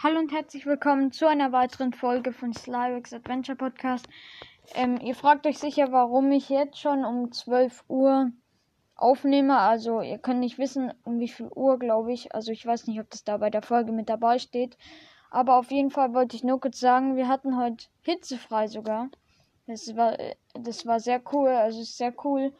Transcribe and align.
Hallo 0.00 0.20
und 0.20 0.30
herzlich 0.30 0.64
willkommen 0.64 1.10
zu 1.10 1.26
einer 1.26 1.50
weiteren 1.50 1.92
Folge 1.92 2.32
von 2.32 2.52
Slyrex 2.52 3.12
Adventure 3.12 3.56
Podcast. 3.56 4.06
Ähm, 4.76 5.00
ihr 5.00 5.16
fragt 5.16 5.44
euch 5.44 5.58
sicher, 5.58 5.90
warum 5.90 6.30
ich 6.30 6.50
jetzt 6.50 6.78
schon 6.78 7.04
um 7.04 7.32
12 7.32 7.82
Uhr 7.88 8.30
aufnehme. 8.94 9.58
Also 9.58 10.00
ihr 10.00 10.18
könnt 10.18 10.38
nicht 10.38 10.56
wissen, 10.56 10.94
um 11.02 11.18
wie 11.18 11.26
viel 11.26 11.48
Uhr, 11.52 11.80
glaube 11.80 12.12
ich. 12.12 12.32
Also 12.32 12.52
ich 12.52 12.64
weiß 12.64 12.86
nicht, 12.86 13.00
ob 13.00 13.10
das 13.10 13.24
da 13.24 13.38
bei 13.38 13.50
der 13.50 13.60
Folge 13.60 13.90
mit 13.90 14.08
dabei 14.08 14.38
steht. 14.38 14.78
Aber 15.32 15.58
auf 15.58 15.72
jeden 15.72 15.90
Fall 15.90 16.14
wollte 16.14 16.36
ich 16.36 16.44
nur 16.44 16.60
kurz 16.60 16.78
sagen, 16.78 17.16
wir 17.16 17.26
hatten 17.26 17.56
heute 17.56 17.86
hitzefrei 18.02 18.68
sogar. 18.68 19.08
Das 19.66 19.96
war, 19.96 20.16
das 20.54 20.86
war 20.86 21.00
sehr 21.00 21.20
cool. 21.32 21.48
Also 21.48 21.80
ist 21.80 21.98
sehr 21.98 22.14
cool. 22.24 22.52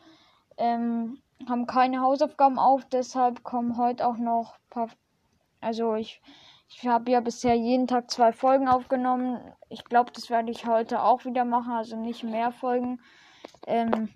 Ähm, 0.56 1.22
haben 1.48 1.68
keine 1.68 2.00
Hausaufgaben 2.00 2.58
auf, 2.58 2.84
deshalb 2.86 3.44
kommen 3.44 3.78
heute 3.78 4.08
auch 4.08 4.16
noch 4.16 4.54
ein 4.54 4.70
paar. 4.70 4.88
Also 5.60 5.94
ich, 5.94 6.20
ich 6.68 6.86
habe 6.86 7.10
ja 7.10 7.20
bisher 7.20 7.54
jeden 7.54 7.86
Tag 7.86 8.10
zwei 8.10 8.32
Folgen 8.32 8.68
aufgenommen. 8.68 9.40
Ich 9.68 9.84
glaube, 9.84 10.12
das 10.12 10.28
werde 10.28 10.50
ich 10.50 10.66
heute 10.66 11.02
auch 11.02 11.24
wieder 11.24 11.44
machen, 11.44 11.72
also 11.72 11.96
nicht 11.96 12.24
mehr 12.24 12.52
Folgen. 12.52 13.00
Ähm, 13.66 14.10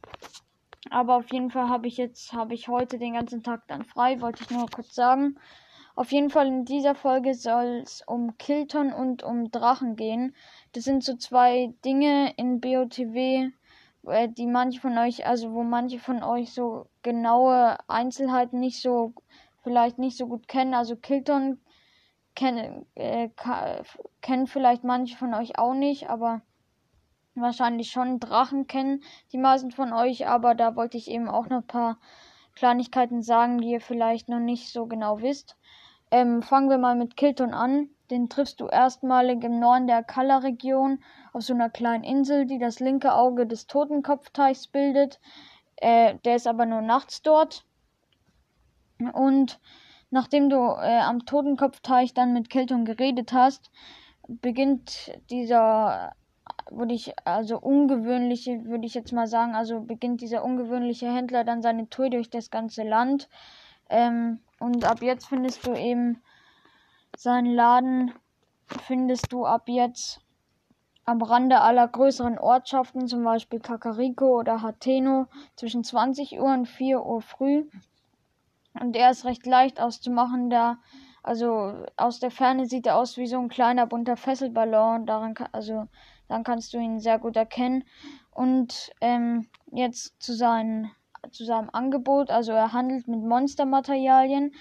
aber 0.90 1.16
auf 1.16 1.32
jeden 1.32 1.50
Fall 1.50 1.68
habe 1.68 1.88
ich 1.88 1.96
jetzt, 1.96 2.32
habe 2.32 2.54
ich 2.54 2.68
heute 2.68 2.98
den 2.98 3.14
ganzen 3.14 3.42
Tag 3.42 3.62
dann 3.68 3.84
frei, 3.84 4.20
wollte 4.20 4.42
ich 4.42 4.50
nur 4.50 4.68
kurz 4.68 4.94
sagen. 4.94 5.38
Auf 5.94 6.12
jeden 6.12 6.30
Fall 6.30 6.46
in 6.46 6.64
dieser 6.64 6.94
Folge 6.94 7.34
soll 7.34 7.80
es 7.82 8.02
um 8.06 8.36
Kilton 8.38 8.92
und 8.92 9.22
um 9.22 9.50
Drachen 9.50 9.96
gehen. 9.96 10.34
Das 10.72 10.84
sind 10.84 11.04
so 11.04 11.16
zwei 11.16 11.74
Dinge 11.84 12.32
in 12.36 12.60
BOTW, 12.60 13.50
äh, 14.06 14.28
die 14.28 14.46
manche 14.46 14.80
von 14.80 14.96
euch, 14.98 15.26
also 15.26 15.52
wo 15.52 15.62
manche 15.62 15.98
von 15.98 16.22
euch 16.22 16.52
so 16.52 16.86
genaue 17.02 17.78
Einzelheiten 17.88 18.60
nicht 18.60 18.80
so, 18.80 19.14
vielleicht 19.62 19.98
nicht 19.98 20.16
so 20.16 20.26
gut 20.26 20.48
kennen. 20.48 20.74
Also 20.74 20.96
Kilton 20.96 21.58
kennen, 22.34 22.86
äh, 22.94 23.28
kennen 24.20 24.46
vielleicht 24.46 24.84
manche 24.84 25.16
von 25.16 25.34
euch 25.34 25.58
auch 25.58 25.74
nicht, 25.74 26.08
aber 26.08 26.42
wahrscheinlich 27.34 27.90
schon 27.90 28.20
Drachen 28.20 28.66
kennen 28.66 29.02
die 29.32 29.38
meisten 29.38 29.70
von 29.70 29.92
euch. 29.92 30.28
Aber 30.28 30.54
da 30.54 30.76
wollte 30.76 30.96
ich 30.96 31.10
eben 31.10 31.28
auch 31.28 31.48
noch 31.48 31.58
ein 31.58 31.66
paar 31.66 31.98
Kleinigkeiten 32.54 33.22
sagen, 33.22 33.58
die 33.58 33.70
ihr 33.70 33.80
vielleicht 33.80 34.28
noch 34.28 34.40
nicht 34.40 34.72
so 34.72 34.86
genau 34.86 35.20
wisst. 35.22 35.56
Ähm, 36.10 36.42
fangen 36.42 36.68
wir 36.68 36.78
mal 36.78 36.94
mit 36.94 37.16
Kilton 37.16 37.54
an. 37.54 37.88
Den 38.10 38.28
triffst 38.28 38.60
du 38.60 38.66
erstmalig 38.66 39.42
im 39.42 39.58
Norden 39.58 39.86
der 39.86 40.02
Kalla-Region 40.02 41.02
auf 41.32 41.42
so 41.42 41.54
einer 41.54 41.70
kleinen 41.70 42.04
Insel, 42.04 42.44
die 42.44 42.58
das 42.58 42.80
linke 42.80 43.14
Auge 43.14 43.46
des 43.46 43.66
Totenkopfteichs 43.66 44.68
bildet. 44.68 45.18
Äh, 45.76 46.16
der 46.26 46.36
ist 46.36 46.46
aber 46.46 46.66
nur 46.66 46.82
nachts 46.82 47.22
dort. 47.22 47.64
Und 49.14 49.58
nachdem 50.12 50.48
du 50.48 50.56
äh, 50.56 51.00
am 51.00 51.26
Totenkopfteich 51.26 52.14
dann 52.14 52.32
mit 52.32 52.50
Kilton 52.50 52.84
geredet 52.84 53.32
hast, 53.32 53.70
beginnt 54.28 55.10
dieser 55.30 56.14
würde 56.70 56.94
ich 56.94 57.14
also 57.24 57.58
ungewöhnliche, 57.58 58.64
würde 58.64 58.86
ich 58.86 58.94
jetzt 58.94 59.12
mal 59.12 59.26
sagen, 59.26 59.54
also 59.54 59.80
beginnt 59.80 60.20
dieser 60.20 60.44
ungewöhnliche 60.44 61.12
Händler 61.12 61.44
dann 61.44 61.62
seine 61.62 61.88
Tour 61.88 62.10
durch 62.10 62.30
das 62.30 62.50
ganze 62.50 62.82
Land. 62.82 63.28
Ähm, 63.88 64.40
und 64.58 64.84
ab 64.84 65.02
jetzt 65.02 65.26
findest 65.26 65.66
du 65.66 65.74
eben 65.74 66.22
seinen 67.16 67.54
Laden, 67.54 68.12
findest 68.66 69.32
du 69.32 69.44
ab 69.44 69.68
jetzt 69.68 70.20
am 71.04 71.20
Rande 71.20 71.60
aller 71.60 71.88
größeren 71.88 72.38
Ortschaften, 72.38 73.08
zum 73.08 73.24
Beispiel 73.24 73.60
Kakariko 73.60 74.38
oder 74.38 74.62
Hateno, 74.62 75.26
zwischen 75.56 75.84
20 75.84 76.38
Uhr 76.38 76.52
und 76.52 76.66
4 76.66 77.04
Uhr 77.04 77.20
früh. 77.20 77.64
Und 78.78 78.96
er 78.96 79.10
ist 79.10 79.24
recht 79.24 79.46
leicht 79.46 79.80
auszumachen, 79.80 80.50
da, 80.50 80.78
also 81.22 81.84
aus 81.96 82.20
der 82.20 82.30
Ferne 82.30 82.66
sieht 82.66 82.86
er 82.86 82.96
aus 82.96 83.16
wie 83.16 83.26
so 83.26 83.38
ein 83.38 83.48
kleiner 83.48 83.86
bunter 83.86 84.16
Fesselballon. 84.16 85.06
Daran 85.06 85.34
kann, 85.34 85.48
also 85.52 85.86
dann 86.28 86.44
kannst 86.44 86.72
du 86.72 86.78
ihn 86.78 86.98
sehr 86.98 87.18
gut 87.18 87.36
erkennen. 87.36 87.84
Und 88.30 88.90
ähm, 89.00 89.48
jetzt 89.70 90.20
zu 90.22 90.34
seinen 90.34 90.90
zu 91.30 91.44
seinem 91.44 91.70
Angebot. 91.72 92.30
Also 92.30 92.52
er 92.52 92.72
handelt 92.72 93.06
mit 93.08 93.22
Monstermaterialien 93.22 94.52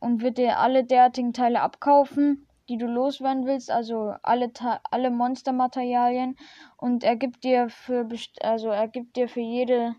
und 0.00 0.22
wird 0.22 0.38
dir 0.38 0.58
alle 0.58 0.84
derartigen 0.84 1.32
Teile 1.32 1.60
abkaufen, 1.60 2.46
die 2.68 2.78
du 2.78 2.86
loswerden 2.86 3.46
willst, 3.46 3.70
also 3.70 4.14
alle 4.22 4.50
alle 4.90 5.10
Monstermaterialien 5.10 6.36
und 6.76 7.02
er 7.04 7.16
gibt 7.16 7.44
dir 7.44 7.68
für 7.68 8.06
also 8.42 8.68
er 8.68 8.88
gibt 8.88 9.16
dir 9.16 9.28
für 9.28 9.40
jede 9.40 9.96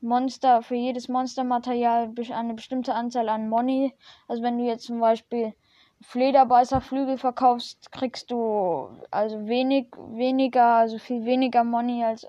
Monster 0.00 0.62
für 0.62 0.74
jedes 0.74 1.08
Monstermaterial 1.08 2.12
eine 2.32 2.54
bestimmte 2.54 2.94
Anzahl 2.94 3.28
an 3.28 3.48
Money. 3.48 3.94
Also 4.28 4.42
wenn 4.42 4.58
du 4.58 4.64
jetzt 4.64 4.84
zum 4.84 5.00
Beispiel 5.00 5.54
Flederbeißerflügel 6.02 7.18
verkaufst, 7.18 7.90
kriegst 7.90 8.30
du 8.30 8.88
also 9.10 9.48
wenig, 9.48 9.88
weniger, 9.96 10.76
also 10.76 10.98
viel 10.98 11.24
weniger 11.24 11.64
Money, 11.64 12.04
als 12.04 12.26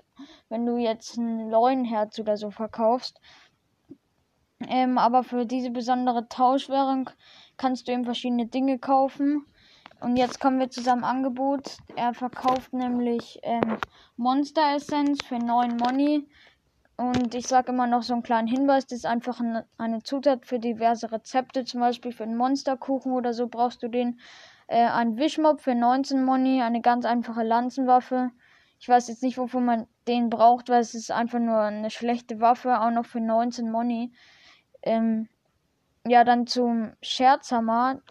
wenn 0.48 0.66
du 0.66 0.76
jetzt 0.76 1.16
ein 1.16 1.48
Leunherz 1.50 2.18
oder 2.18 2.36
so 2.36 2.50
verkaufst. 2.50 3.20
Ähm, 4.68 4.98
aber 4.98 5.22
für 5.22 5.46
diese 5.46 5.70
besondere 5.70 6.28
Tauschwährung 6.28 7.10
kannst 7.56 7.86
du 7.86 7.92
eben 7.92 8.04
verschiedene 8.04 8.46
Dinge 8.46 8.78
kaufen. 8.78 9.46
Und 10.00 10.16
jetzt 10.16 10.40
kommen 10.40 10.58
wir 10.58 10.70
zu 10.70 10.82
seinem 10.82 11.04
Angebot. 11.04 11.76
Er 11.94 12.14
verkauft 12.14 12.72
nämlich 12.72 13.38
ähm, 13.42 13.78
Monster 14.16 14.74
Essence 14.74 15.22
für 15.24 15.38
9 15.38 15.76
Money 15.76 16.26
und 17.00 17.34
ich 17.34 17.48
sage 17.48 17.72
immer 17.72 17.86
noch 17.86 18.02
so 18.02 18.12
einen 18.12 18.22
kleinen 18.22 18.46
Hinweis, 18.46 18.86
das 18.86 18.98
ist 18.98 19.06
einfach 19.06 19.40
ein, 19.40 19.64
eine 19.78 20.02
Zutat 20.02 20.44
für 20.44 20.58
diverse 20.58 21.10
Rezepte, 21.10 21.64
zum 21.64 21.80
Beispiel 21.80 22.12
für 22.12 22.24
einen 22.24 22.36
Monsterkuchen 22.36 23.12
oder 23.12 23.32
so 23.32 23.48
brauchst 23.48 23.82
du 23.82 23.88
den. 23.88 24.20
Äh, 24.66 24.84
ein 24.84 25.16
Wischmob 25.16 25.62
für 25.62 25.74
19 25.74 26.22
Money, 26.22 26.60
eine 26.60 26.82
ganz 26.82 27.06
einfache 27.06 27.42
Lanzenwaffe. 27.42 28.32
Ich 28.78 28.86
weiß 28.86 29.08
jetzt 29.08 29.22
nicht, 29.22 29.38
wofür 29.38 29.60
man 29.60 29.86
den 30.08 30.28
braucht, 30.28 30.68
weil 30.68 30.82
es 30.82 30.94
ist 30.94 31.10
einfach 31.10 31.38
nur 31.38 31.58
eine 31.60 31.88
schlechte 31.88 32.38
Waffe, 32.38 32.78
auch 32.78 32.90
noch 32.90 33.06
für 33.06 33.20
19 33.20 33.70
Money. 33.70 34.12
Ähm, 34.82 35.26
ja, 36.06 36.22
dann 36.22 36.46
zum 36.46 36.92
Scherzhammer. 37.00 38.02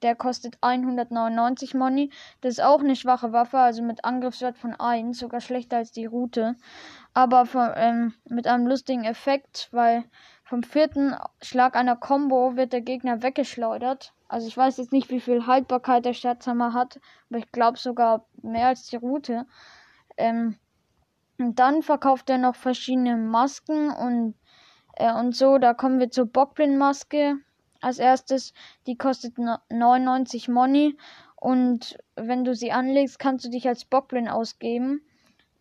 Der 0.00 0.14
kostet 0.14 0.56
199 0.62 1.74
Money. 1.74 2.10
Das 2.40 2.54
ist 2.54 2.62
auch 2.62 2.80
eine 2.80 2.96
schwache 2.96 3.32
Waffe, 3.32 3.58
also 3.58 3.82
mit 3.82 4.04
Angriffswert 4.04 4.56
von 4.56 4.74
1, 4.74 5.18
sogar 5.18 5.40
schlechter 5.40 5.78
als 5.78 5.92
die 5.92 6.06
Route 6.06 6.56
aber 7.14 7.46
von, 7.46 7.70
ähm, 7.76 8.14
mit 8.28 8.46
einem 8.46 8.66
lustigen 8.66 9.04
Effekt, 9.04 9.68
weil 9.70 10.04
vom 10.42 10.62
vierten 10.62 11.16
Schlag 11.40 11.76
einer 11.76 11.96
Combo 11.96 12.56
wird 12.56 12.72
der 12.72 12.82
Gegner 12.82 13.22
weggeschleudert. 13.22 14.12
Also 14.28 14.48
ich 14.48 14.56
weiß 14.56 14.76
jetzt 14.78 14.92
nicht, 14.92 15.10
wie 15.10 15.20
viel 15.20 15.46
Haltbarkeit 15.46 16.04
der 16.04 16.12
Schatzhammer 16.12 16.74
hat, 16.74 17.00
aber 17.30 17.38
ich 17.38 17.50
glaube 17.52 17.78
sogar 17.78 18.26
mehr 18.42 18.68
als 18.68 18.88
die 18.88 18.96
Route. 18.96 19.46
Ähm, 20.16 20.58
und 21.38 21.58
dann 21.58 21.82
verkauft 21.82 22.30
er 22.30 22.38
noch 22.38 22.56
verschiedene 22.56 23.16
Masken 23.16 23.90
und, 23.90 24.34
äh, 24.96 25.12
und 25.12 25.34
so. 25.36 25.58
Da 25.58 25.72
kommen 25.72 26.00
wir 26.00 26.10
zur 26.10 26.26
Bockblin-Maske 26.26 27.36
als 27.80 27.98
erstes. 27.98 28.54
Die 28.86 28.96
kostet 28.96 29.34
99 29.38 30.48
Money. 30.48 30.96
Und 31.36 31.98
wenn 32.16 32.44
du 32.44 32.54
sie 32.54 32.72
anlegst, 32.72 33.18
kannst 33.18 33.44
du 33.44 33.50
dich 33.50 33.68
als 33.68 33.84
Bockblin 33.84 34.28
ausgeben. 34.28 35.02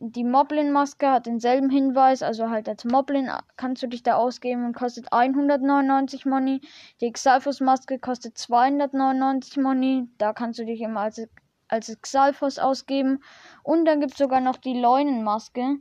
Die 0.06 0.25
Moblin-Maske 0.25 1.09
hat 1.09 1.28
denselben 1.28 1.69
Hinweis, 1.69 2.24
also 2.24 2.50
halt 2.50 2.68
als 2.68 2.84
Moblin 2.84 3.31
kannst 3.56 3.84
du 3.84 3.88
dich 3.88 4.03
da 4.03 4.16
ausgeben 4.16 4.66
und 4.66 4.75
kostet 4.75 5.14
199 5.14 6.25
Money. 6.25 6.59
Die 7.00 7.09
Xalfos-Maske 7.09 8.00
kostet 8.00 8.38
299 8.38 9.56
Money, 9.56 10.09
da 10.18 10.34
kannst 10.34 10.59
du 10.59 10.66
dich 10.66 10.81
immer 10.81 11.00
als, 11.00 11.25
als 11.69 11.97
Xalfos 12.02 12.59
ausgeben. 12.59 13.24
Und 13.63 13.86
dann 13.86 14.02
gibt 14.02 14.12
es 14.12 14.18
sogar 14.18 14.42
noch 14.42 14.58
die 14.58 14.78
Leunenmaske. 14.78 15.78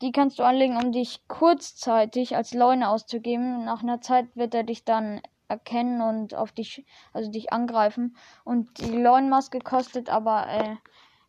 Die 0.00 0.10
kannst 0.10 0.38
du 0.38 0.42
anlegen, 0.42 0.78
um 0.78 0.90
dich 0.90 1.28
kurzzeitig 1.28 2.36
als 2.36 2.54
Leune 2.54 2.88
auszugeben. 2.88 3.66
Nach 3.66 3.82
einer 3.82 4.00
Zeit 4.00 4.34
wird 4.34 4.54
er 4.54 4.62
dich 4.62 4.86
dann 4.86 5.20
erkennen 5.48 6.00
und 6.00 6.34
auf 6.34 6.52
dich, 6.52 6.86
also 7.12 7.30
dich 7.30 7.52
angreifen. 7.52 8.16
Und 8.42 8.78
die 8.78 8.96
Leunenmaske 8.96 9.58
kostet 9.58 10.08
aber 10.08 10.48
äh, 10.48 10.76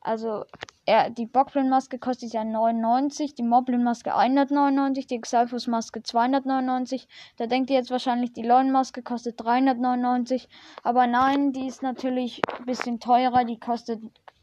also, 0.01 0.45
er, 0.91 1.09
die 1.09 1.25
Bockblin-Maske 1.25 1.99
kostet 1.99 2.33
ja 2.33 2.43
99, 2.43 3.33
die 3.33 3.43
Moblin-Maske 3.43 4.13
199, 4.13 5.07
die 5.07 5.21
Xalfus-Maske 5.21 6.03
299. 6.03 7.07
Da 7.37 7.47
denkt 7.47 7.69
ihr 7.69 7.77
jetzt 7.77 7.91
wahrscheinlich, 7.91 8.33
die 8.33 8.41
Leun-Maske 8.41 9.01
kostet 9.01 9.39
399. 9.39 10.49
Aber 10.83 11.07
nein, 11.07 11.53
die 11.53 11.65
ist 11.65 11.81
natürlich 11.81 12.41
ein 12.59 12.65
bisschen 12.65 12.99
teurer. 12.99 13.45
Die 13.45 13.57
kostet 13.57 14.01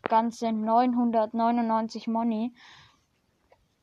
ganze 0.08 0.50
999 0.50 2.06
Money. 2.06 2.54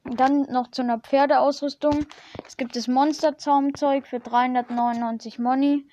Dann 0.03 0.47
noch 0.51 0.71
zu 0.71 0.81
einer 0.81 0.97
Pferdeausrüstung. 1.00 2.07
Es 2.47 2.57
gibt 2.57 2.75
das 2.75 2.88
Monster-Zaumzeug 2.88 4.07
für 4.07 4.19
399 4.19 5.38
Money. 5.38 5.88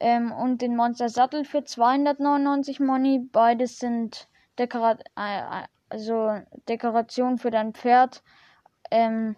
Ähm, 0.00 0.32
und 0.32 0.62
den 0.62 0.74
Monster-Sattel 0.74 1.44
für 1.44 1.64
299 1.64 2.80
Money. 2.80 3.28
Beides 3.30 3.78
sind 3.78 4.26
Dekora 4.58 4.96
äh, 5.16 5.66
also 5.94 6.40
Dekoration 6.68 7.38
für 7.38 7.52
dein 7.52 7.72
Pferd. 7.72 8.24
Ähm, 8.90 9.36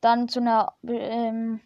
dann 0.00 0.28
zu 0.28 0.38
einer 0.38 0.74
ähm, 0.86 1.60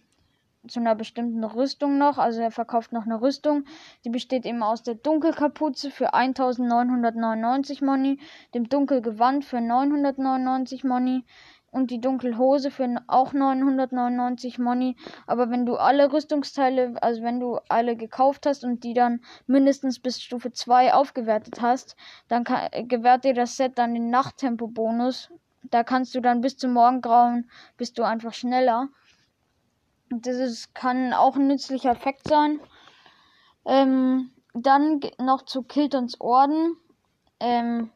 zu 0.67 0.81
einer 0.81 0.95
bestimmten 0.95 1.45
Rüstung 1.45 1.99
noch. 1.99 2.17
Also 2.17 2.41
er 2.41 2.51
verkauft 2.51 2.93
noch 2.93 3.05
eine 3.05 3.21
Rüstung. 3.21 3.65
Die 4.05 4.11
besteht 4.11 4.47
eben 4.47 4.63
aus 4.63 4.83
der 4.83 4.95
Dunkelkapuze 4.95 5.91
für 5.91 6.15
1999 6.15 7.83
Money, 7.83 8.19
dem 8.55 8.69
Dunkelgewand 8.71 9.45
für 9.45 9.61
999 9.61 10.85
Money 10.85 11.25
und 11.73 11.91
die 11.91 12.01
Dunkelhose 12.01 12.71
für 12.71 13.03
auch 13.09 13.33
999 13.33 14.59
Money. 14.59 14.95
Aber 15.27 15.51
wenn 15.51 15.67
du 15.67 15.77
alle 15.77 16.13
Rüstungsteile, 16.13 16.95
also 17.03 17.23
wenn 17.23 17.41
du 17.41 17.59
alle 17.69 17.97
gekauft 17.97 18.47
hast 18.47 18.63
und 18.63 18.85
die 18.85 18.93
dann 18.93 19.21
mindestens 19.47 19.99
bis 19.99 20.23
Stufe 20.23 20.53
2 20.53 20.93
aufgewertet 20.93 21.61
hast, 21.61 21.97
dann 22.29 22.45
kann, 22.45 22.69
gewährt 22.89 23.25
dir 23.25 23.35
das 23.35 23.57
Set 23.57 23.79
dann 23.79 23.95
den 23.95 24.11
Nachttempo-Bonus. 24.11 25.31
Da 25.71 25.83
kannst 25.83 26.15
du 26.15 26.21
dann 26.21 26.43
bis 26.43 26.59
zum 26.59 26.75
Morgengrauen, 26.75 27.51
bist 27.79 27.99
du 27.99 28.03
einfach 28.03 28.35
schneller. 28.35 28.89
Das 30.11 30.37
ist, 30.37 30.75
kann 30.75 31.15
auch 31.15 31.37
ein 31.37 31.47
nützlicher 31.47 31.93
Effekt 31.93 32.29
sein. 32.29 32.61
Ähm, 33.65 34.31
dann 34.53 35.01
noch 35.19 35.43
zu 35.43 35.63
Kiltons 35.63 36.21
Orden. 36.21 36.77
Ähm, 37.41 37.91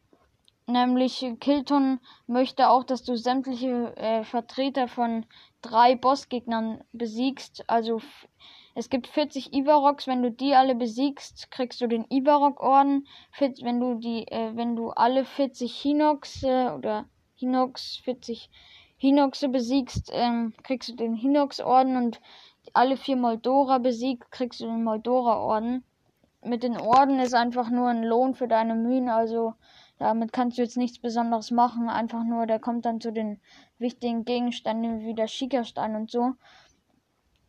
nämlich 0.67 1.25
Kilton 1.39 1.99
möchte 2.27 2.69
auch, 2.69 2.83
dass 2.83 3.03
du 3.03 3.17
sämtliche 3.17 3.95
äh, 3.97 4.23
Vertreter 4.23 4.87
von 4.87 5.25
drei 5.61 5.95
Bossgegnern 5.95 6.83
besiegst. 6.91 7.63
Also 7.67 8.01
es 8.75 8.89
gibt 8.89 9.07
40 9.07 9.53
Ivaroks, 9.53 10.05
wenn 10.07 10.21
du 10.21 10.29
die 10.29 10.53
alle 10.53 10.75
besiegst, 10.75 11.49
kriegst 11.49 11.81
du 11.81 11.87
den 11.87 12.05
Ivarok-Orden. 12.11 13.07
Wenn 13.39 13.79
du 13.79 13.95
die, 13.95 14.27
äh, 14.27 14.55
wenn 14.55 14.75
du 14.75 14.91
alle 14.91 15.25
40 15.25 15.75
Hinox 15.75 16.43
äh, 16.43 16.69
oder 16.69 17.05
Hinox 17.35 17.97
40 18.03 18.49
Hinoxe 18.97 19.49
besiegst, 19.49 20.09
ähm, 20.11 20.53
kriegst 20.63 20.89
du 20.89 20.95
den 20.95 21.15
Hinox-Orden 21.15 21.97
und 21.97 22.19
alle 22.73 22.97
vier 22.97 23.15
Moldora 23.15 23.77
besiegt, 23.77 24.31
kriegst 24.31 24.59
du 24.59 24.65
den 24.65 24.83
Moldora-Orden. 24.83 25.83
Mit 26.43 26.63
den 26.63 26.77
Orden 26.77 27.19
ist 27.19 27.33
einfach 27.33 27.69
nur 27.69 27.87
ein 27.87 28.03
Lohn 28.03 28.33
für 28.33 28.47
deine 28.47 28.75
Mühen, 28.75 29.09
also 29.09 29.53
damit 29.97 30.31
kannst 30.31 30.57
du 30.57 30.61
jetzt 30.61 30.77
nichts 30.77 30.99
Besonderes 30.99 31.51
machen, 31.51 31.89
einfach 31.89 32.23
nur, 32.23 32.45
der 32.45 32.59
kommt 32.59 32.85
dann 32.85 33.01
zu 33.01 33.11
den 33.11 33.39
wichtigen 33.79 34.25
Gegenständen 34.25 35.01
wie 35.01 35.15
der 35.15 35.27
Schickerstein 35.27 35.95
und 35.95 36.11
so. 36.11 36.33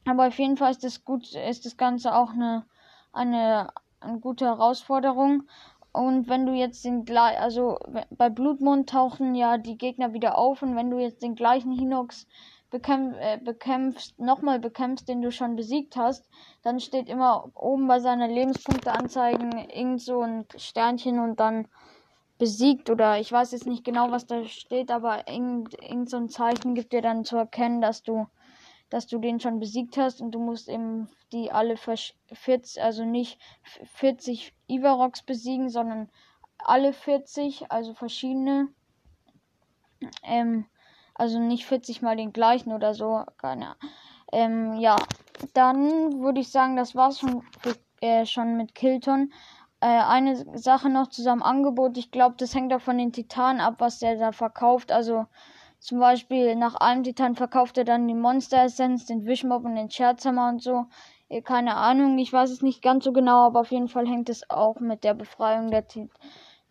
Aber 0.06 0.28
auf 0.28 0.38
jeden 0.38 0.56
Fall 0.56 0.70
ist 0.70 0.84
das 0.84 1.04
gut, 1.04 1.34
ist 1.34 1.66
das 1.66 1.76
Ganze 1.76 2.14
auch 2.14 2.30
eine, 2.30 2.64
eine, 3.12 3.72
eine 4.00 4.18
gute 4.20 4.46
Herausforderung. 4.46 5.42
Und 5.92 6.28
wenn 6.28 6.46
du 6.46 6.52
jetzt 6.52 6.84
den 6.84 7.04
gleichen, 7.04 7.42
also 7.42 7.78
bei 8.10 8.30
Blutmond 8.30 8.88
tauchen 8.88 9.34
ja 9.34 9.58
die 9.58 9.76
Gegner 9.76 10.12
wieder 10.12 10.38
auf 10.38 10.62
und 10.62 10.76
wenn 10.76 10.90
du 10.90 10.98
jetzt 10.98 11.22
den 11.22 11.34
gleichen 11.34 11.72
Hinox 11.72 12.26
bekämpf, 12.70 13.16
äh, 13.18 13.38
bekämpfst, 13.38 14.18
nochmal 14.18 14.58
bekämpfst, 14.58 15.08
den 15.08 15.22
du 15.22 15.32
schon 15.32 15.56
besiegt 15.56 15.96
hast, 15.96 16.28
dann 16.62 16.80
steht 16.80 17.08
immer 17.08 17.50
oben 17.54 17.88
bei 17.88 18.00
seiner 18.00 18.28
Lebenspunkteanzeigen 18.28 19.52
irgend 19.70 20.02
so 20.02 20.20
ein 20.20 20.46
Sternchen 20.56 21.18
und 21.18 21.40
dann 21.40 21.68
besiegt 22.38 22.90
oder 22.90 23.18
ich 23.18 23.30
weiß 23.30 23.52
jetzt 23.52 23.66
nicht 23.66 23.84
genau, 23.84 24.10
was 24.10 24.26
da 24.26 24.44
steht, 24.44 24.90
aber 24.90 25.28
irgend, 25.28 25.74
irgend 25.82 26.08
so 26.08 26.16
ein 26.16 26.28
Zeichen 26.28 26.74
gibt 26.74 26.92
dir 26.92 27.02
dann 27.02 27.24
zu 27.24 27.36
erkennen, 27.36 27.80
dass 27.80 28.02
du 28.02 28.26
dass 28.90 29.06
du 29.06 29.18
den 29.18 29.38
schon 29.38 29.60
besiegt 29.60 29.98
hast 29.98 30.22
und 30.22 30.30
du 30.30 30.38
musst 30.38 30.66
eben 30.66 31.10
die 31.32 31.52
alle 31.52 31.76
40, 31.76 32.82
also 32.82 33.04
nicht 33.04 33.38
40 33.84 34.54
Ivaroks 34.66 35.22
besiegen, 35.22 35.68
sondern 35.68 36.08
alle 36.56 36.94
40, 36.94 37.70
also 37.70 37.92
verschiedene. 37.92 38.68
Ähm, 40.22 40.64
also 41.14 41.38
nicht 41.38 41.66
40 41.66 42.00
mal 42.00 42.16
den 42.16 42.32
gleichen 42.32 42.72
oder 42.72 42.94
so, 42.94 43.24
keine 43.36 43.76
ähm, 44.32 44.74
ja, 44.74 44.96
dann 45.54 46.20
würde 46.20 46.40
ich 46.40 46.50
sagen, 46.50 46.76
das 46.76 46.94
war's 46.94 47.20
schon, 47.20 47.42
äh, 48.00 48.26
schon 48.26 48.56
mit 48.56 48.74
Kilton. 48.74 49.32
Äh, 49.80 49.86
eine 49.86 50.36
Sache 50.58 50.88
noch 50.88 51.08
zu 51.08 51.22
seinem 51.22 51.42
Angebot. 51.42 51.96
Ich 51.98 52.10
glaube, 52.10 52.36
das 52.38 52.54
hängt 52.54 52.72
auch 52.72 52.80
von 52.80 52.98
den 52.98 53.12
Titanen 53.12 53.60
ab, 53.60 53.76
was 53.78 53.98
der 54.00 54.16
da 54.16 54.32
verkauft. 54.32 54.90
Also 54.90 55.26
zum 55.78 56.00
Beispiel 56.00 56.56
nach 56.56 56.74
einem 56.74 57.04
Titan 57.04 57.36
verkauft 57.36 57.78
er 57.78 57.84
dann 57.84 58.08
die 58.08 58.14
Monster 58.14 58.64
Essenz, 58.64 59.06
den 59.06 59.24
Wischmob 59.24 59.64
und 59.64 59.76
den 59.76 59.90
Scherzhammer 59.90 60.48
und 60.48 60.62
so. 60.62 60.86
Äh, 61.28 61.42
keine 61.42 61.76
Ahnung, 61.76 62.18
ich 62.18 62.32
weiß 62.32 62.50
es 62.50 62.62
nicht 62.62 62.82
ganz 62.82 63.04
so 63.04 63.12
genau, 63.12 63.46
aber 63.46 63.60
auf 63.60 63.70
jeden 63.70 63.88
Fall 63.88 64.06
hängt 64.06 64.28
es 64.28 64.50
auch 64.50 64.80
mit 64.80 65.04
der 65.04 65.14
Befreiung 65.14 65.70
der 65.70 65.86
Tit 65.86 66.10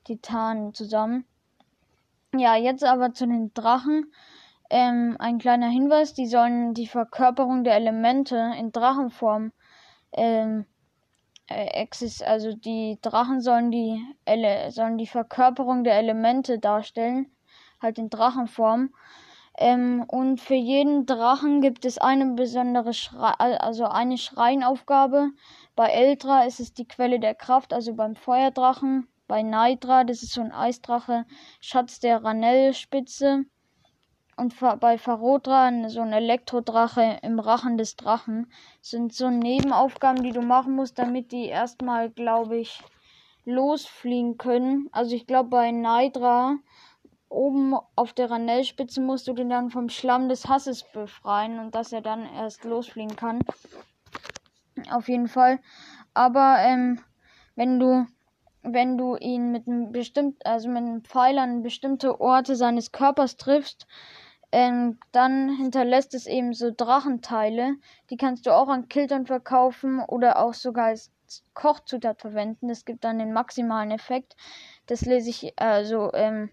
Titanen 0.04 0.74
zusammen. 0.74 1.26
Ja, 2.34 2.56
jetzt 2.56 2.84
aber 2.84 3.14
zu 3.14 3.28
den 3.28 3.54
Drachen. 3.54 4.12
Ähm, 4.70 5.16
ein 5.20 5.38
kleiner 5.38 5.68
Hinweis, 5.68 6.14
die 6.14 6.28
sollen 6.28 6.74
die 6.74 6.88
Verkörperung 6.88 7.64
der 7.64 7.76
Elemente 7.76 8.54
in 8.58 8.72
Drachenform 8.72 9.52
ähm, 10.14 10.66
äh, 11.48 11.88
also 12.26 12.54
die 12.54 13.00
Drachen 13.02 13.42
sollen 13.42 13.72
die 13.72 14.02
Ele 14.26 14.72
sollen 14.72 14.98
die 14.98 15.08
Verkörperung 15.08 15.84
der 15.84 15.98
Elemente 15.98 16.60
darstellen 16.60 17.32
halt 17.82 17.98
in 17.98 18.10
Drachenform. 18.10 18.94
Ähm, 19.58 20.04
und 20.08 20.40
für 20.40 20.56
jeden 20.56 21.06
Drachen 21.06 21.62
gibt 21.62 21.86
es 21.86 21.98
eine 21.98 22.34
besondere 22.34 22.94
Schrei 22.94 23.34
also 23.34 23.86
eine 23.86 24.18
Schreinaufgabe. 24.18 25.32
Bei 25.76 25.90
Eltra 25.90 26.44
ist 26.44 26.60
es 26.60 26.74
die 26.74 26.88
Quelle 26.88 27.20
der 27.20 27.36
Kraft, 27.36 27.74
also 27.74 27.96
beim 27.96 28.16
Feuerdrachen. 28.16 29.08
Bei 29.28 29.42
Naidra, 29.42 30.04
das 30.04 30.24
ist 30.24 30.34
so 30.34 30.42
ein 30.42 30.52
Eisdrache, 30.52 31.26
Schatz 31.60 32.00
der 32.00 32.24
Ranellspitze. 32.24 33.46
Und 34.38 34.54
bei 34.80 35.00
Farodra 35.00 35.90
so 35.90 36.02
ein 36.02 36.14
Elektrodrache 36.14 37.18
im 37.24 37.40
Rachen 37.40 37.78
des 37.78 37.96
Drachen. 37.96 38.52
Sind 38.82 39.12
so 39.12 39.32
Nebenaufgaben, 39.32 40.22
die 40.22 40.32
du 40.32 40.42
machen 40.42 40.76
musst, 40.76 41.00
damit 41.00 41.32
die 41.32 41.48
erstmal, 41.48 42.12
glaube 42.12 42.58
ich, 42.58 42.84
losfliegen 43.46 44.38
können. 44.38 44.90
Also 44.92 45.16
ich 45.16 45.26
glaube 45.26 45.50
bei 45.50 45.72
Naidra 45.72 46.58
oben 47.30 47.76
auf 47.96 48.14
der 48.14 48.30
Ranellspitze 48.30 49.02
musst 49.02 49.28
du 49.28 49.34
den 49.34 49.50
dann 49.50 49.70
vom 49.72 49.90
Schlamm 49.90 50.30
des 50.30 50.48
Hasses 50.48 50.84
befreien 50.94 51.60
und 51.60 51.74
dass 51.74 51.92
er 51.92 52.02
dann 52.02 52.26
erst 52.34 52.64
losfliegen 52.64 53.16
kann. 53.16 53.40
Auf 54.92 55.10
jeden 55.10 55.28
Fall. 55.28 55.60
Aber 56.14 56.58
ähm, 56.60 57.00
wenn 57.56 57.80
du 57.80 58.06
wenn 58.64 58.98
du 58.98 59.16
ihn 59.16 59.52
mit 59.52 59.68
einem 59.68 59.92
bestimmt 59.92 60.46
also 60.46 60.68
mit 60.68 60.78
einem 60.78 61.04
Pfeil 61.04 61.38
an 61.38 61.64
bestimmte 61.64 62.20
Orte 62.20 62.56
seines 62.56 62.92
Körpers 62.92 63.38
triffst, 63.38 63.88
ähm, 64.52 65.00
dann 65.12 65.56
hinterlässt 65.56 66.14
es 66.14 66.26
eben 66.26 66.54
so 66.54 66.72
Drachenteile. 66.76 67.76
Die 68.10 68.18
kannst 68.18 68.46
du 68.46 68.56
auch 68.56 68.70
an 68.70 68.88
Kiltern 68.88 69.26
verkaufen 69.26 70.00
oder 70.00 70.40
auch 70.40 70.54
sogar 70.54 70.86
als 70.88 71.12
Kochzutat 71.54 72.22
verwenden. 72.22 72.70
Das 72.70 72.86
gibt 72.86 73.04
dann 73.04 73.20
den 73.20 73.34
maximalen 73.34 73.92
Effekt. 73.92 74.36
Das 74.86 75.02
lese 75.02 75.30
ich 75.30 75.54
also 75.60 76.14
ähm, 76.14 76.50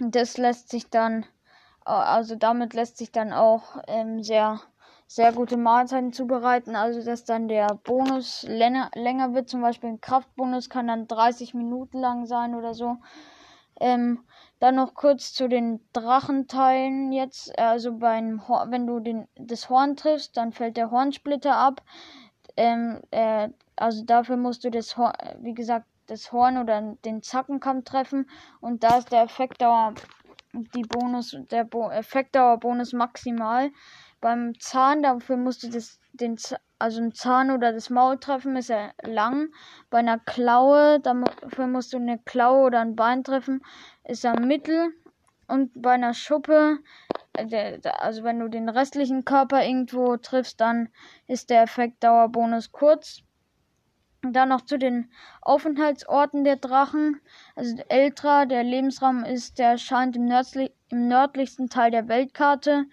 das 0.00 0.38
lässt 0.38 0.70
sich 0.70 0.88
dann, 0.88 1.26
also 1.84 2.34
damit 2.34 2.74
lässt 2.74 2.96
sich 2.98 3.12
dann 3.12 3.32
auch 3.32 3.82
ähm, 3.86 4.22
sehr, 4.22 4.60
sehr 5.06 5.32
gute 5.32 5.56
Mahlzeiten 5.56 6.12
zubereiten. 6.12 6.76
Also 6.76 7.04
dass 7.04 7.24
dann 7.24 7.48
der 7.48 7.68
Bonus 7.84 8.44
länger, 8.48 8.90
länger 8.94 9.34
wird. 9.34 9.48
Zum 9.48 9.60
Beispiel 9.60 9.90
ein 9.90 10.00
Kraftbonus 10.00 10.70
kann 10.70 10.88
dann 10.88 11.06
30 11.06 11.54
Minuten 11.54 11.98
lang 11.98 12.26
sein 12.26 12.54
oder 12.54 12.74
so. 12.74 12.96
Ähm, 13.78 14.24
dann 14.60 14.76
noch 14.76 14.94
kurz 14.94 15.32
zu 15.32 15.48
den 15.48 15.80
Drachenteilen 15.92 17.12
jetzt. 17.12 17.58
Also 17.58 17.94
beim 17.98 18.46
Hor 18.46 18.66
wenn 18.68 18.86
du 18.86 19.00
den, 19.00 19.26
das 19.34 19.68
Horn 19.68 19.96
triffst, 19.96 20.36
dann 20.36 20.52
fällt 20.52 20.76
der 20.76 20.90
Hornsplitter 20.90 21.56
ab. 21.56 21.82
Ähm, 22.56 23.00
äh, 23.10 23.48
also 23.76 24.04
dafür 24.04 24.36
musst 24.36 24.62
du 24.64 24.70
das 24.70 24.96
Horn, 24.96 25.14
wie 25.40 25.54
gesagt, 25.54 25.86
das 26.06 26.32
Horn 26.32 26.58
oder 26.58 26.96
den 27.04 27.22
Zackenkamm 27.22 27.84
treffen 27.84 28.28
und 28.60 28.82
da 28.82 28.98
ist 28.98 29.12
der 29.12 29.22
Effektdauer 29.22 29.94
die 30.52 30.82
Bonus 30.82 31.36
der 31.50 31.64
Bo 31.64 31.90
Effektdauer 31.90 32.58
Bonus 32.58 32.92
maximal. 32.92 33.70
Beim 34.20 34.58
Zahn 34.58 35.02
dafür 35.02 35.36
musst 35.36 35.62
du 35.62 35.70
das 35.70 36.00
den 36.12 36.36
also 36.80 37.00
ein 37.00 37.12
Zahn 37.12 37.50
oder 37.50 37.72
das 37.72 37.90
Maul 37.90 38.18
treffen 38.18 38.56
ist 38.56 38.70
er 38.70 38.94
lang. 39.02 39.50
Bei 39.90 39.98
einer 39.98 40.18
Klaue 40.18 40.98
dafür 41.00 41.66
musst 41.66 41.92
du 41.92 41.98
eine 41.98 42.18
Klaue 42.18 42.66
oder 42.66 42.80
ein 42.80 42.96
Bein 42.96 43.22
treffen 43.22 43.62
ist 44.04 44.24
er 44.24 44.38
mittel 44.40 44.92
und 45.46 45.70
bei 45.80 45.92
einer 45.92 46.14
Schuppe 46.14 46.78
äh, 47.34 47.80
also 47.98 48.24
wenn 48.24 48.38
du 48.38 48.48
den 48.48 48.68
restlichen 48.68 49.24
Körper 49.24 49.64
irgendwo 49.64 50.16
triffst, 50.16 50.60
dann 50.60 50.88
ist 51.26 51.50
der 51.50 51.62
Effektdauerbonus 51.62 52.72
kurz. 52.72 53.22
Dann 54.22 54.50
noch 54.50 54.62
zu 54.62 54.78
den 54.78 55.10
Aufenthaltsorten 55.40 56.44
der 56.44 56.56
Drachen. 56.56 57.20
Also 57.56 57.76
Eltra, 57.88 58.44
der 58.44 58.64
Lebensraum 58.64 59.24
ist, 59.24 59.58
der 59.58 59.70
erscheint 59.70 60.16
im, 60.16 60.26
nördlich, 60.26 60.72
im 60.90 61.08
nördlichsten 61.08 61.70
Teil 61.70 61.90
der 61.90 62.08
Weltkarte, 62.08 62.84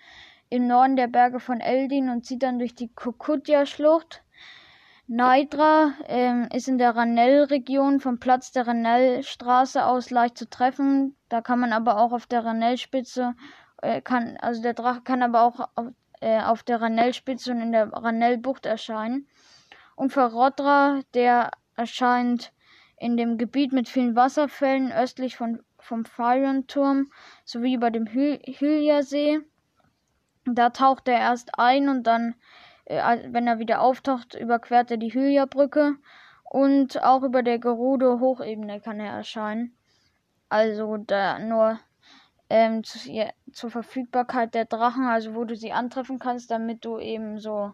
im 0.49 0.67
Norden 0.67 0.95
der 0.95 1.07
Berge 1.07 1.39
von 1.39 1.59
Eldin 1.59 2.09
und 2.09 2.25
zieht 2.25 2.43
dann 2.43 2.59
durch 2.59 2.75
die 2.75 2.93
Kukutja-Schlucht. 2.93 4.23
Naidra 5.07 5.93
ähm, 6.07 6.49
ist 6.53 6.67
in 6.67 6.77
der 6.77 6.95
Ranell-Region 6.95 7.99
vom 7.99 8.19
Platz 8.19 8.51
der 8.51 8.67
Ranell-Straße 8.67 9.85
aus 9.85 10.09
leicht 10.09 10.37
zu 10.37 10.49
treffen. 10.49 11.15
Da 11.29 11.41
kann 11.41 11.59
man 11.59 11.71
aber 11.71 11.97
auch 11.97 12.11
auf 12.11 12.25
der 12.25 12.43
Ranell-Spitze, 12.43 13.35
äh, 13.81 14.01
also 14.41 14.61
der 14.61 14.73
Drache 14.73 15.01
kann 15.01 15.21
aber 15.21 15.43
auch 15.43 15.69
auf, 15.75 15.87
äh, 16.21 16.41
auf 16.41 16.63
der 16.63 16.81
Ranellspitze 16.81 17.51
und 17.51 17.61
in 17.61 17.71
der 17.71 17.91
Ranellbucht 17.91 18.65
erscheinen. 18.65 19.27
Und 19.95 20.11
Verrodra, 20.11 21.01
der 21.13 21.51
erscheint 21.75 22.53
in 22.99 23.17
dem 23.17 23.37
Gebiet 23.37 23.73
mit 23.73 23.87
vielen 23.87 24.15
Wasserfällen 24.15 24.91
östlich 24.91 25.35
von, 25.35 25.61
vom 25.79 26.05
Farion-Turm 26.05 27.11
sowie 27.45 27.75
über 27.75 27.91
dem 27.91 28.07
Hylia-See. 28.07 29.41
Da 30.49 30.69
taucht 30.69 31.07
er 31.07 31.19
erst 31.19 31.59
ein 31.59 31.89
und 31.89 32.03
dann, 32.03 32.35
äh, 32.85 33.19
wenn 33.31 33.47
er 33.47 33.59
wieder 33.59 33.81
auftaucht, 33.81 34.33
überquert 34.33 34.91
er 34.91 34.97
die 34.97 35.13
Hylia-Brücke. 35.13 35.95
Und 36.43 37.03
auch 37.03 37.23
über 37.23 37.43
der 37.43 37.59
Gerudo-Hochebene 37.59 38.79
kann 38.79 39.01
er 39.01 39.11
erscheinen. 39.11 39.75
Also 40.47 40.95
da 40.95 41.39
nur 41.39 41.79
ähm, 42.49 42.83
zu, 42.85 43.11
ja, 43.11 43.29
zur 43.51 43.69
Verfügbarkeit 43.69 44.53
der 44.53 44.65
Drachen, 44.65 45.05
also 45.05 45.35
wo 45.35 45.43
du 45.43 45.55
sie 45.55 45.73
antreffen 45.73 46.19
kannst, 46.19 46.49
damit 46.49 46.85
du 46.85 46.99
eben 46.99 47.39
so 47.39 47.73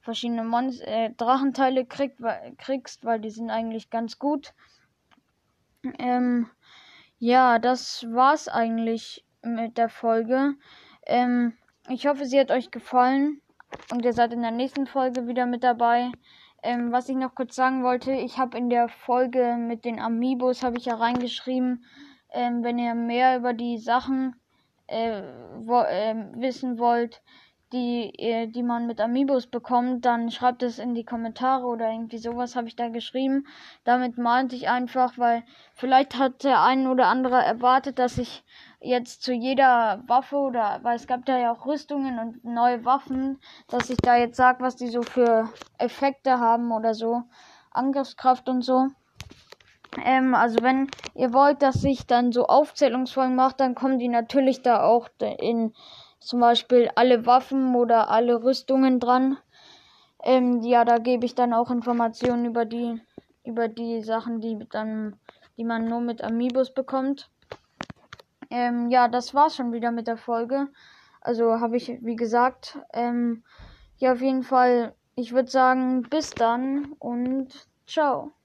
verschiedene 0.00 0.42
Mon 0.42 0.72
äh, 0.80 1.12
Drachenteile 1.16 1.86
krieg, 1.86 2.16
kriegst, 2.58 3.04
weil 3.04 3.20
die 3.20 3.30
sind 3.30 3.50
eigentlich 3.50 3.90
ganz 3.90 4.18
gut. 4.18 4.54
Ähm, 5.98 6.50
ja, 7.18 7.58
das 7.58 8.04
war's 8.10 8.48
eigentlich 8.48 9.24
mit 9.42 9.78
der 9.78 9.88
Folge. 9.88 10.54
Ähm, 11.06 11.57
ich 11.88 12.06
hoffe, 12.06 12.26
sie 12.26 12.38
hat 12.38 12.50
euch 12.50 12.70
gefallen 12.70 13.40
und 13.90 14.04
ihr 14.04 14.12
seid 14.12 14.32
in 14.32 14.42
der 14.42 14.50
nächsten 14.50 14.86
Folge 14.86 15.26
wieder 15.26 15.46
mit 15.46 15.64
dabei. 15.64 16.10
Ähm, 16.62 16.92
was 16.92 17.08
ich 17.08 17.16
noch 17.16 17.34
kurz 17.34 17.54
sagen 17.54 17.84
wollte, 17.84 18.12
ich 18.12 18.38
habe 18.38 18.58
in 18.58 18.68
der 18.68 18.88
Folge 18.88 19.56
mit 19.58 19.84
den 19.84 20.00
Amiibos 20.00 20.62
habe 20.62 20.76
ich 20.78 20.86
ja 20.86 20.96
reingeschrieben, 20.96 21.84
ähm, 22.32 22.64
wenn 22.64 22.78
ihr 22.78 22.94
mehr 22.94 23.36
über 23.36 23.54
die 23.54 23.78
Sachen 23.78 24.34
äh, 24.88 25.22
wo, 25.60 25.80
äh, 25.80 26.14
wissen 26.34 26.78
wollt, 26.78 27.22
die, 27.72 28.12
äh, 28.18 28.46
die 28.46 28.62
man 28.62 28.86
mit 28.86 29.00
Amiibos 29.00 29.46
bekommt, 29.46 30.04
dann 30.04 30.30
schreibt 30.30 30.62
es 30.62 30.78
in 30.78 30.94
die 30.94 31.04
Kommentare 31.04 31.66
oder 31.66 31.90
irgendwie 31.90 32.18
sowas 32.18 32.56
habe 32.56 32.68
ich 32.68 32.76
da 32.76 32.88
geschrieben. 32.88 33.46
Damit 33.84 34.16
meinte 34.18 34.56
ich 34.56 34.68
einfach, 34.68 35.18
weil 35.18 35.42
vielleicht 35.74 36.18
hat 36.18 36.44
der 36.44 36.62
ein 36.62 36.86
oder 36.86 37.06
andere 37.06 37.42
erwartet, 37.42 37.98
dass 37.98 38.18
ich 38.18 38.44
jetzt 38.80 39.22
zu 39.22 39.32
jeder 39.32 40.02
Waffe 40.06 40.36
oder, 40.36 40.80
weil 40.82 40.96
es 40.96 41.06
gab 41.06 41.26
da 41.26 41.36
ja 41.38 41.52
auch 41.52 41.66
Rüstungen 41.66 42.18
und 42.18 42.44
neue 42.44 42.84
Waffen, 42.84 43.38
dass 43.68 43.90
ich 43.90 43.98
da 43.98 44.16
jetzt 44.16 44.36
sage, 44.36 44.62
was 44.62 44.76
die 44.76 44.88
so 44.88 45.02
für 45.02 45.48
Effekte 45.78 46.38
haben 46.38 46.72
oder 46.72 46.94
so. 46.94 47.24
Angriffskraft 47.70 48.48
und 48.48 48.62
so. 48.62 48.88
Ähm, 50.04 50.34
also 50.34 50.62
wenn 50.62 50.88
ihr 51.14 51.32
wollt, 51.32 51.62
dass 51.62 51.82
ich 51.84 52.06
dann 52.06 52.32
so 52.32 52.46
Aufzählungsfolgen 52.46 53.34
mache, 53.34 53.56
dann 53.56 53.74
kommen 53.74 53.98
die 53.98 54.08
natürlich 54.08 54.62
da 54.62 54.82
auch 54.82 55.08
in 55.20 55.72
zum 56.28 56.40
Beispiel 56.40 56.90
alle 56.94 57.24
Waffen 57.24 57.74
oder 57.74 58.10
alle 58.10 58.42
Rüstungen 58.44 59.00
dran. 59.00 59.38
Ähm, 60.22 60.60
ja, 60.62 60.84
da 60.84 60.98
gebe 60.98 61.24
ich 61.24 61.34
dann 61.34 61.54
auch 61.54 61.70
Informationen 61.70 62.44
über 62.44 62.66
die 62.66 63.00
über 63.44 63.68
die 63.68 64.02
Sachen, 64.02 64.40
die 64.40 64.58
dann 64.70 65.16
die 65.56 65.64
man 65.64 65.88
nur 65.88 66.00
mit 66.00 66.22
Amiibos 66.22 66.74
bekommt. 66.74 67.30
Ähm, 68.50 68.90
ja, 68.90 69.08
das 69.08 69.32
war's 69.34 69.56
schon 69.56 69.72
wieder 69.72 69.90
mit 69.90 70.06
der 70.06 70.18
Folge. 70.18 70.68
Also 71.22 71.60
habe 71.60 71.76
ich, 71.78 71.88
wie 72.02 72.16
gesagt, 72.16 72.78
ähm, 72.92 73.42
ja, 73.96 74.12
auf 74.12 74.20
jeden 74.20 74.42
Fall, 74.42 74.94
ich 75.16 75.32
würde 75.32 75.50
sagen, 75.50 76.08
bis 76.10 76.36
dann 76.36 76.92
und 76.98 77.68
ciao. 77.86 78.37